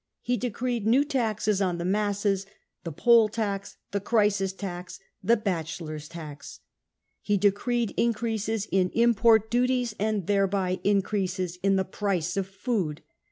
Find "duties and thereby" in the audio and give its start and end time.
9.51-10.79